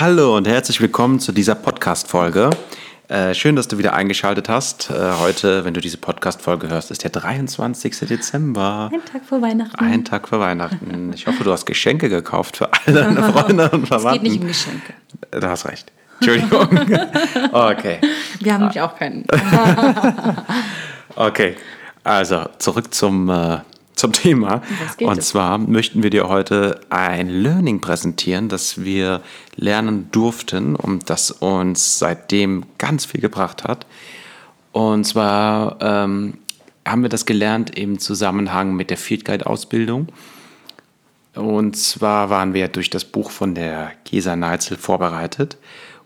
[0.00, 2.50] Hallo und herzlich willkommen zu dieser Podcast-Folge.
[3.06, 4.90] Äh, schön, dass du wieder eingeschaltet hast.
[4.90, 8.00] Äh, heute, wenn du diese Podcast-Folge hörst, ist der 23.
[8.00, 8.90] Dezember.
[8.92, 9.78] Ein Tag vor Weihnachten.
[9.78, 11.12] Ein Tag vor Weihnachten.
[11.14, 14.26] Ich hoffe, du hast Geschenke gekauft für alle deine Freunde und Verwandten.
[14.26, 14.94] Es geht nicht um Geschenke.
[15.30, 15.92] Du hast recht.
[16.20, 16.68] Entschuldigung.
[17.52, 18.00] Okay.
[18.40, 19.24] Wir haben nämlich auch keinen.
[21.14, 21.54] Okay.
[22.02, 23.58] Also, zurück zum, äh,
[23.94, 24.62] zum Thema.
[25.00, 25.28] Und es?
[25.28, 29.22] zwar möchten wir dir heute ein Learning präsentieren, das wir
[29.56, 33.86] lernen durften und das uns seitdem ganz viel gebracht hat.
[34.72, 36.38] Und zwar ähm,
[36.86, 40.08] haben wir das gelernt im Zusammenhang mit der Field Guide Ausbildung.
[41.34, 45.56] Und zwar waren wir durch das Buch von der Gesa Neitzel vorbereitet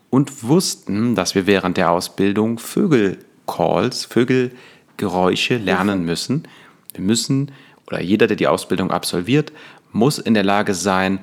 [0.09, 6.47] und wussten, dass wir während der Ausbildung Vögelcalls, Vögelgeräusche lernen müssen.
[6.93, 7.51] Wir müssen,
[7.89, 9.51] oder jeder, der die Ausbildung absolviert,
[9.91, 11.19] muss in der Lage sein,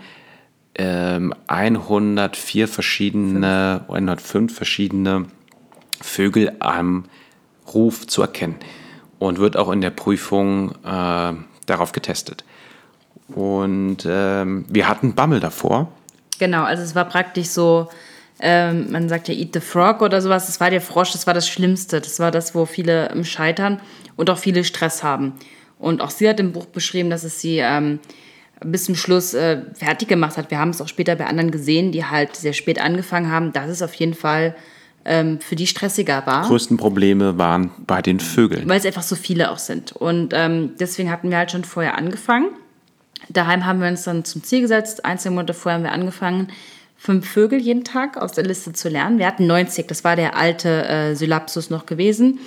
[0.74, 5.26] ähm, 104 verschiedene, 105 verschiedene
[6.00, 7.04] Vögel am
[7.72, 8.56] Ruf zu erkennen
[9.18, 11.32] und wird auch in der Prüfung äh,
[11.66, 12.44] darauf getestet.
[13.28, 15.92] Und ähm, wir hatten Bammel davor.
[16.38, 17.88] Genau, also es war praktisch so,
[18.40, 20.46] ähm, man sagt ja Eat the Frog oder sowas.
[20.46, 22.00] Das war der Frosch, das war das Schlimmste.
[22.00, 23.80] Das war das, wo viele ähm, scheitern
[24.16, 25.32] und auch viele Stress haben.
[25.86, 28.00] Und auch sie hat im Buch beschrieben, dass es sie ähm,
[28.64, 30.50] bis zum Schluss äh, fertig gemacht hat.
[30.50, 33.70] Wir haben es auch später bei anderen gesehen, die halt sehr spät angefangen haben, dass
[33.70, 34.56] es auf jeden Fall
[35.04, 36.48] ähm, für die stressiger war.
[36.48, 38.68] größten Probleme waren bei den Vögeln.
[38.68, 39.92] weil es einfach so viele auch sind.
[39.92, 42.48] Und ähm, deswegen hatten wir halt schon vorher angefangen.
[43.28, 46.48] Daheim haben wir uns dann zum Ziel gesetzt, ein, zwei Monate vorher haben wir angefangen,
[46.96, 49.20] fünf Vögel jeden Tag aus der Liste zu lernen.
[49.20, 52.40] Wir hatten 90, das war der alte äh, Synapsus noch gewesen.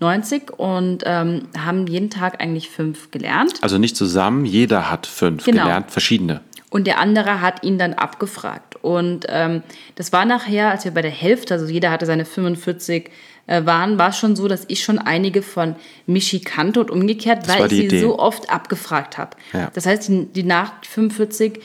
[0.00, 3.54] 90 und ähm, haben jeden Tag eigentlich fünf gelernt.
[3.60, 5.62] Also nicht zusammen, jeder hat fünf Genau.
[5.64, 6.40] gelernt, verschiedene.
[6.70, 8.76] Und der andere hat ihn dann abgefragt.
[8.82, 9.62] Und ähm,
[9.96, 13.10] das war nachher, als wir bei der Hälfte, also jeder hatte seine 45
[13.48, 15.74] äh, waren, war es schon so, dass ich schon einige von
[16.06, 18.00] Michi kannte und umgekehrt, war weil ich sie Idee.
[18.00, 19.36] so oft abgefragt habe.
[19.52, 19.70] Ja.
[19.74, 21.60] Das heißt, die, die nach 45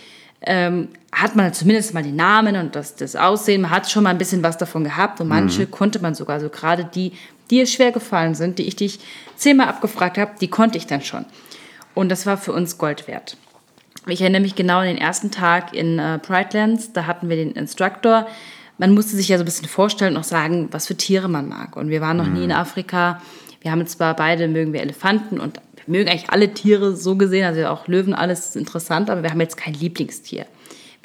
[0.47, 4.09] ähm, hat man zumindest mal die Namen und das, das Aussehen, man hat schon mal
[4.09, 5.71] ein bisschen was davon gehabt und manche Mhm.
[5.71, 7.13] konnte man sogar, also gerade die,
[7.49, 8.99] die ihr schwer gefallen sind, die ich dich
[9.35, 11.25] zehnmal abgefragt habe, die konnte ich dann schon.
[11.93, 13.37] Und das war für uns Gold wert.
[14.07, 16.93] Ich erinnere mich genau an den ersten Tag in äh, Pridelands.
[16.93, 18.27] Da hatten wir den Instructor.
[18.77, 21.47] Man musste sich ja so ein bisschen vorstellen und auch sagen, was für Tiere man
[21.47, 21.75] mag.
[21.75, 23.21] Und wir waren noch nie in Afrika.
[23.61, 27.45] Wir haben zwar beide, mögen wir Elefanten und wir mögen eigentlich alle Tiere so gesehen,
[27.45, 30.45] also auch Löwen, alles ist interessant, aber wir haben jetzt kein Lieblingstier.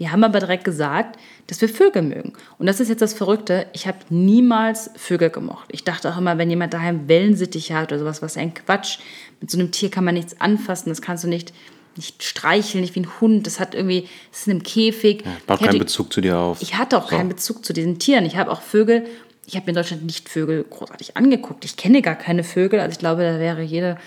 [0.01, 2.33] Wir haben aber direkt gesagt, dass wir Vögel mögen.
[2.59, 3.67] Und das ist jetzt das Verrückte.
[3.75, 5.69] Ich habe niemals Vögel gemocht.
[5.73, 8.99] Ich dachte auch immer, wenn jemand daheim Wellensittiche hat oder sowas, was ein Quatsch.
[9.43, 10.89] Mit so einem Tier kann man nichts anfassen.
[10.89, 11.53] Das kannst du nicht,
[11.97, 13.47] nicht streicheln, nicht wie ein Hund.
[13.47, 15.23] Das hat irgendwie, das ist in einem Käfig.
[15.47, 16.63] Baut Ich hätte- keinen Bezug zu dir auf.
[16.63, 17.17] ich hatte auch So.
[17.17, 18.25] keinen Bezug zu diesen Tieren.
[18.25, 19.05] Ich habe auch Vögel,
[19.45, 21.67] ich habe mir in Deutschland nicht Vögel großartig angeguckt.
[21.67, 22.81] Ich kenne gar keine Vögel.
[22.81, 23.99] Also ich glaube, da wäre jeder,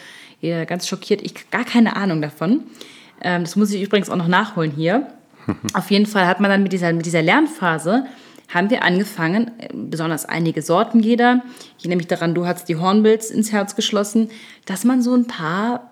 [0.41, 1.21] jeder ganz schockiert.
[1.21, 2.63] Ich gar keine Ahnung davon.
[3.21, 5.07] Ähm, das muss ich übrigens auch noch nachholen hier.
[5.73, 8.05] Auf jeden Fall hat man dann mit dieser, mit dieser Lernphase,
[8.53, 11.41] haben wir angefangen, äh, besonders einige Sorten jeder,
[11.79, 14.29] ich nehme mich daran, du hast die Hornbills ins Herz geschlossen,
[14.65, 15.89] dass man so ein paar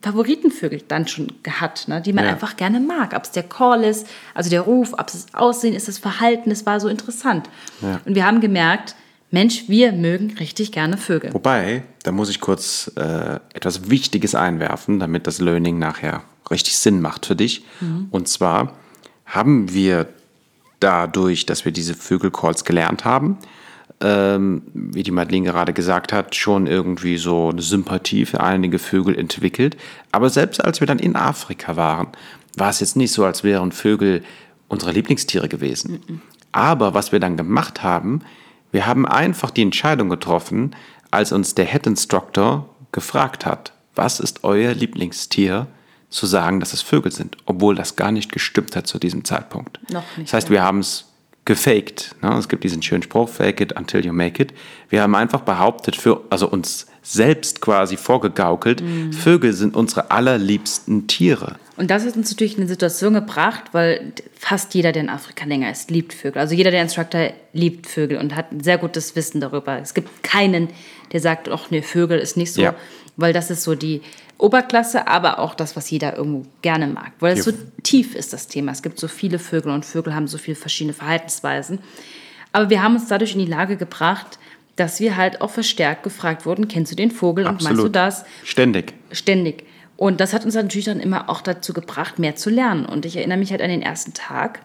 [0.00, 2.30] Favoritenvögel dann schon hat, ne, die man Ja.
[2.30, 3.12] einfach gerne mag.
[3.14, 6.50] Ob es der Call ist, also der Ruf, ob es das Aussehen ist, das Verhalten,
[6.50, 7.48] das war so interessant.
[7.82, 8.00] Ja.
[8.04, 8.94] Und wir haben gemerkt,
[9.30, 11.32] Mensch, wir mögen richtig gerne Vögel.
[11.32, 17.00] Wobei, da muss ich kurz äh, etwas Wichtiges einwerfen, damit das Learning nachher richtig Sinn
[17.00, 17.64] macht für dich.
[17.80, 18.08] Mhm.
[18.10, 18.74] Und zwar
[19.32, 20.08] haben wir
[20.78, 23.38] dadurch, dass wir diese Vögelcalls gelernt haben,
[24.00, 29.18] ähm, wie die Madeline gerade gesagt hat, schon irgendwie so eine Sympathie für einige Vögel
[29.18, 29.76] entwickelt.
[30.12, 32.08] Aber selbst als wir dann in Afrika waren,
[32.56, 34.22] war es jetzt nicht so, als wären Vögel
[34.68, 36.20] unsere Lieblingstiere gewesen.
[36.52, 38.20] Aber was wir dann gemacht haben,
[38.70, 40.76] wir haben einfach die Entscheidung getroffen,
[41.10, 45.68] als uns der Head Instructor gefragt hat, was ist euer Lieblingstier,
[46.12, 49.80] zu sagen, dass es Vögel sind, obwohl das gar nicht gestimmt hat zu diesem Zeitpunkt.
[49.90, 51.06] Noch nicht, Das heißt, wir haben es
[51.44, 52.14] gefaked.
[52.22, 52.36] Ne?
[52.38, 54.52] Es gibt diesen schönen Spruch, fake it until you make it.
[54.88, 59.12] Wir haben einfach behauptet, für, also uns selbst quasi vorgegaukelt, Mhm.
[59.12, 61.56] Vögel sind unsere allerliebsten Tiere.
[61.76, 65.44] Und das hat uns natürlich in eine Situation gebracht, weil fast jeder, der in Afrika
[65.44, 66.38] länger ist, liebt Vögel.
[66.40, 69.78] Also jeder, der Instructor liebt Vögel und hat ein sehr gutes Wissen darüber.
[69.78, 70.68] Es gibt keinen,
[71.12, 72.74] der sagt, ach nee, Vögel ist nicht so, Ja.
[73.16, 74.00] weil das ist so die
[74.38, 77.12] Oberklasse, aber auch das, was jeder irgendwo gerne mag.
[77.20, 77.52] Weil es so
[77.82, 78.72] tief ist, das Thema.
[78.72, 81.78] Es gibt so viele Vögel und Vögel haben so viele verschiedene Verhaltensweisen.
[82.52, 84.38] Aber wir haben uns dadurch in die Lage gebracht,
[84.76, 88.24] dass wir halt auch verstärkt gefragt wurden, kennst du den Vogel und meinst du das?
[88.42, 88.94] Ständig.
[89.10, 89.64] ständig.
[89.96, 92.86] Und das hat uns natürlich dann immer auch dazu gebracht, mehr zu lernen.
[92.86, 94.60] Und ich erinnere mich halt an den ersten Tag.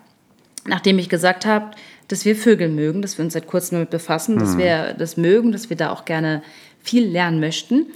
[0.66, 1.72] nachdem ich gesagt habe,
[2.08, 5.52] dass wir Vögel mögen, dass wir uns seit kurzem damit befassen, dass wir das mögen,
[5.52, 6.42] dass wir da auch gerne
[6.82, 7.88] viel lernen möchten,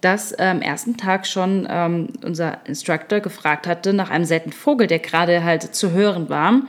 [0.00, 4.86] dass äh, am ersten Tag schon ähm, unser Instructor gefragt hatte nach einem seltenen Vogel,
[4.86, 6.62] der gerade halt zu hören war.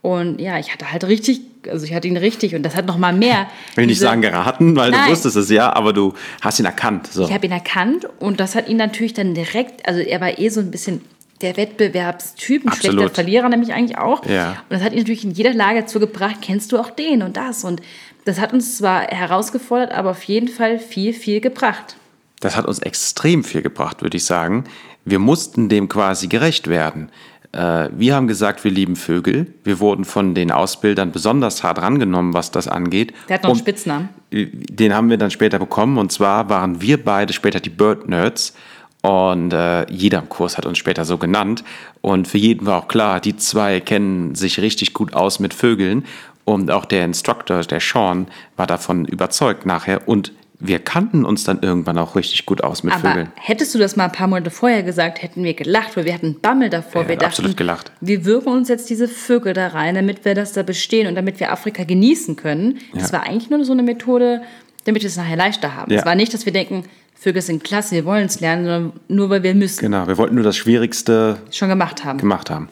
[0.00, 2.98] Und ja, ich hatte halt richtig, also ich hatte ihn richtig und das hat noch
[2.98, 3.46] mal mehr.
[3.74, 5.06] Will nicht sagen geraten, weil Nein.
[5.06, 7.08] du wusstest es ja, aber du hast ihn erkannt.
[7.08, 7.24] So.
[7.24, 10.48] Ich habe ihn erkannt und das hat ihn natürlich dann direkt, also er war eh
[10.48, 11.02] so ein bisschen
[11.42, 14.24] der Wettbewerbstyp, ein schlechter Verlierer nämlich eigentlich auch.
[14.26, 14.50] Ja.
[14.50, 17.36] Und das hat ihn natürlich in jeder Lage dazu gebracht, kennst du auch den und
[17.36, 17.64] das.
[17.64, 17.82] Und
[18.24, 21.96] das hat uns zwar herausgefordert, aber auf jeden Fall viel, viel gebracht.
[22.40, 24.64] Das hat uns extrem viel gebracht, würde ich sagen.
[25.04, 27.10] Wir mussten dem quasi gerecht werden.
[27.52, 29.46] Äh, Wir haben gesagt, wir lieben Vögel.
[29.64, 33.12] Wir wurden von den Ausbildern besonders hart rangenommen, was das angeht.
[33.28, 34.08] Der hat noch einen Und Spitznamen.
[34.30, 35.98] Den haben wir dann später bekommen.
[35.98, 38.54] Und zwar waren wir beide später die Bird Nerds.
[39.02, 41.64] Und äh, jeder im Kurs hat uns später so genannt.
[42.00, 46.04] Und für jeden war auch klar, die zwei kennen sich richtig gut aus mit Vögeln.
[46.44, 50.08] Und auch der Instructor, der Sean, war davon überzeugt nachher.
[50.08, 50.32] Und
[50.64, 53.28] wir kannten uns dann irgendwann auch richtig gut aus mit Aber Vögeln.
[53.34, 56.40] hättest du das mal ein paar Monate vorher gesagt, hätten wir gelacht, weil wir hatten
[56.40, 57.02] Bammel davor.
[57.02, 57.90] Ja, wir dachten, absolut gelacht.
[58.00, 61.40] wir wirken uns jetzt diese Vögel da rein, damit wir das da bestehen und damit
[61.40, 62.78] wir Afrika genießen können.
[62.94, 63.18] Das Ja.
[63.18, 64.42] war eigentlich nur so eine Methode,
[64.84, 65.92] damit wir es nachher leichter haben.
[65.92, 65.98] Ja.
[66.00, 69.30] Es war nicht, dass wir denken, Vögel sind klasse, wir wollen es lernen, sondern nur,
[69.30, 69.80] weil wir müssen.
[69.80, 72.18] Genau, wir wollten nur das Schwierigste Schon gemacht haben.
[72.18, 72.68] gemacht haben.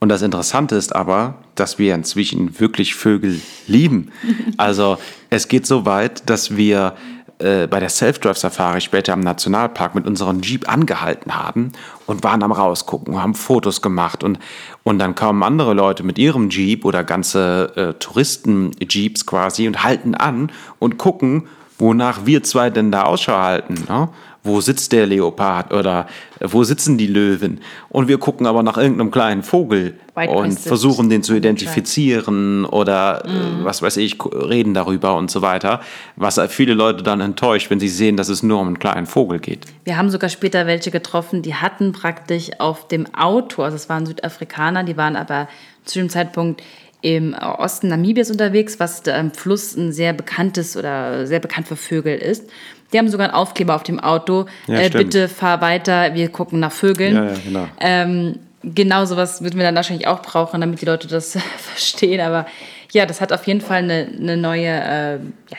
[0.00, 4.10] Und das Interessante ist aber, dass wir inzwischen wirklich Vögel lieben.
[4.56, 4.98] Also
[5.30, 6.94] es geht so weit, dass wir
[7.38, 11.72] äh, bei der Self-Drive-Safari später im Nationalpark mit unserem Jeep angehalten haben
[12.06, 14.38] und waren am rausgucken, haben Fotos gemacht und,
[14.82, 20.14] und dann kamen andere Leute mit ihrem Jeep oder ganze äh, Touristen-Jeeps quasi und halten
[20.14, 21.48] an und gucken,
[21.78, 23.84] wonach wir zwei denn da Ausschau halten.
[23.88, 24.08] Ne?
[24.46, 26.06] Wo sitzt der Leopard oder
[26.38, 27.60] äh, wo sitzen die Löwen?
[27.88, 33.64] Und wir gucken aber nach irgendeinem kleinen Vogel und versuchen den zu identifizieren oder äh,
[33.64, 35.80] was weiß ich, reden darüber und so weiter.
[36.16, 39.38] Was viele Leute dann enttäuscht, wenn sie sehen, dass es nur um einen kleinen Vogel
[39.38, 39.64] geht.
[39.84, 44.04] Wir haben sogar später welche getroffen, die hatten praktisch auf dem Auto, also es waren
[44.04, 45.48] Südafrikaner, die waren aber
[45.84, 46.62] zu dem Zeitpunkt
[47.04, 52.16] im Osten Namibias unterwegs, was am Fluss ein sehr bekanntes oder sehr bekannt für Vögel
[52.16, 52.48] ist.
[52.92, 54.46] Die haben sogar einen Aufkleber auf dem Auto.
[54.66, 57.14] Ja, äh, bitte fahr weiter, wir gucken nach Vögeln.
[57.14, 57.68] Ja, ja, genau.
[57.78, 62.22] Ähm, genau sowas würden wir dann wahrscheinlich auch brauchen, damit die Leute das verstehen.
[62.22, 62.46] Aber
[62.92, 65.18] ja, das hat auf jeden Fall eine, eine neue äh,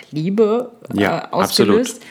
[0.09, 2.01] Liebe Ja, äh, ausgelöst.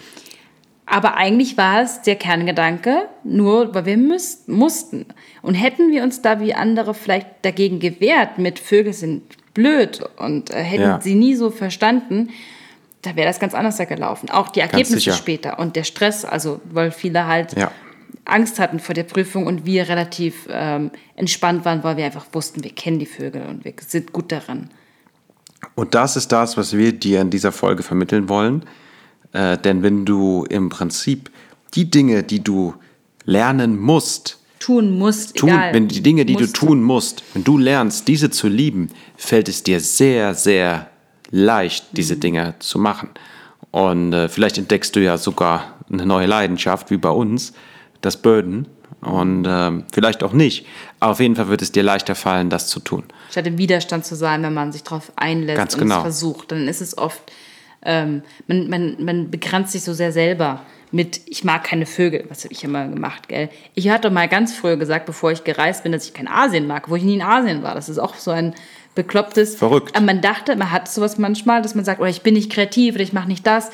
[0.86, 5.06] Aber eigentlich war es der Kerngedanke, nur weil wir müß, mussten.
[5.40, 9.22] Und hätten wir uns da wie andere vielleicht dagegen gewehrt, mit Vögel sind
[9.54, 11.00] blöd und äh, hätten Ja.
[11.00, 12.28] sie nie so verstanden,
[13.02, 14.31] da wäre das ganz anders da gelaufen.
[14.31, 17.70] Auch die Ergebnisse später und der Stress, also weil viele halt Ja.
[18.26, 22.64] Angst hatten vor der Prüfung und wir relativ ähm, entspannt waren, weil wir einfach wussten,
[22.64, 24.70] wir kennen die Vögel und wir sind gut daran.
[25.75, 28.64] Und das ist das, was wir dir in dieser Folge vermitteln wollen.
[29.34, 31.31] Äh, denn wenn du im Prinzip
[31.75, 32.75] die Dinge, die du
[33.26, 35.75] lernen musst, Tun musst, tun, egal.
[35.75, 39.48] wenn die Dinge, die Musst du tun musst, wenn du lernst, diese zu lieben, fällt
[39.50, 40.88] es dir sehr, sehr
[41.31, 41.96] leicht, Mhm.
[41.96, 43.10] diese Dinge zu machen.
[43.72, 47.52] Und äh, vielleicht entdeckst du ja sogar eine neue Leidenschaft, wie bei uns,
[48.00, 48.66] das Burden.
[49.02, 50.64] Und ähm, vielleicht auch nicht.
[50.98, 53.02] Aber auf jeden Fall wird es dir leichter fallen, das zu tun.
[53.30, 55.96] statt im Widerstand zu sein, wenn man sich darauf einlässt Ganz und genau.
[55.96, 57.20] es versucht, dann ist es oft,
[57.85, 60.61] ähm, man, man, man begrenzt sich so sehr selber
[60.91, 63.49] mit, ich mag keine Vögel, was habe ich immer gemacht, gell?
[63.75, 66.88] Ich hatte mal ganz früh gesagt, bevor ich gereist bin, dass ich kein Asien mag,
[66.88, 67.75] wo ich nie in Asien war.
[67.75, 68.55] Das ist auch so ein
[68.95, 69.57] beklopptes.
[69.57, 69.97] Verrückt.
[69.97, 72.95] Aber man dachte, man hat sowas manchmal, dass man sagt, oder ich bin nicht kreativ
[72.95, 73.71] oder ich mache nicht das.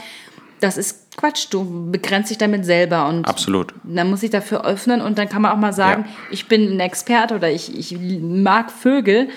[0.60, 3.74] Das ist Quatsch, du begrenzt dich damit selber und Absolut.
[3.84, 6.12] dann muss ich dafür öffnen und dann kann man auch mal sagen, Ja.
[6.30, 9.28] ich bin ein Experte oder ich, ich mag Vögel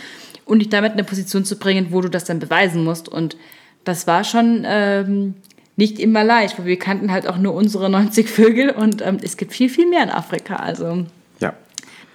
[0.45, 3.09] und dich damit in eine Position zu bringen, wo du das dann beweisen musst.
[3.09, 3.35] Und
[3.83, 5.33] das war schon ähm,
[5.75, 9.37] nicht immer leicht, weil wir kannten halt auch nur unsere 90 Vögel und ähm, es
[9.37, 10.57] gibt viel, viel mehr in Afrika.
[10.57, 11.05] Also
[11.39, 11.53] Ja.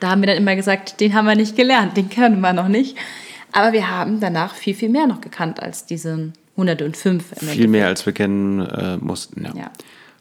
[0.00, 2.68] da haben wir dann immer gesagt, den haben wir nicht gelernt, den kennen wir noch
[2.68, 2.96] nicht.
[3.52, 7.32] Aber wir haben danach viel, viel mehr noch gekannt als diese 105.
[7.40, 9.44] im Viel mehr, als wir kennen äh, mussten.
[9.44, 9.52] Ja.
[9.56, 9.70] Ja.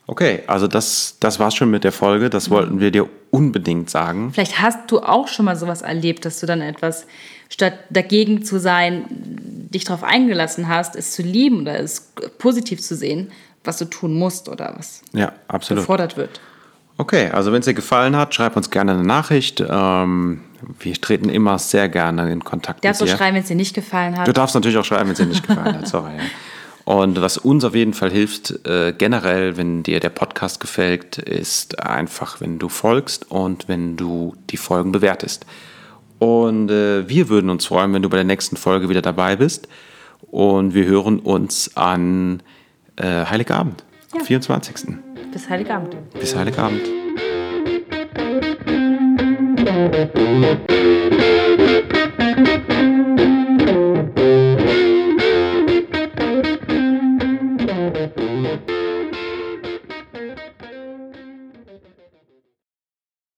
[0.09, 2.29] Okay, also das, das war's schon mit der Folge.
[2.29, 4.31] Das wollten wir dir unbedingt sagen.
[4.33, 7.05] Vielleicht hast du auch schon mal sowas erlebt, dass du dann etwas,
[7.49, 9.03] statt dagegen zu sein,
[9.69, 13.31] dich darauf eingelassen hast, es zu lieben oder es positiv zu sehen,
[13.63, 15.83] was du tun musst oder was Ja, absolut.
[15.83, 16.39] gefordert wird.
[16.99, 19.63] Okay, also wenn es dir gefallen hat, schreib uns gerne eine Nachricht.
[19.67, 20.41] Ähm,
[20.79, 23.17] wir treten immer sehr gerne in Kontakt Darfst du mit dir.
[23.17, 24.27] schreiben, wenn es dir nicht gefallen hat?
[24.27, 25.87] Du darfst natürlich auch schreiben, wenn es dir nicht gefallen hat.
[25.87, 26.13] Sorry.
[26.17, 26.23] Ja.
[26.91, 31.79] Und was uns auf jeden Fall hilft, äh, generell, wenn dir der Podcast gefällt, ist
[31.83, 35.45] einfach, wenn du folgst und wenn du die Folgen bewertest.
[36.19, 39.67] Und äh, wir würden uns freuen, wenn du bei der nächsten Folge wieder dabei bist.
[40.31, 42.41] Und wir hören uns an
[42.95, 43.83] äh, Heiligabend,
[44.13, 44.23] Ja.
[44.23, 44.95] 24.
[45.31, 45.95] Bis Heiligabend.
[46.19, 46.81] Bis Heiligabend.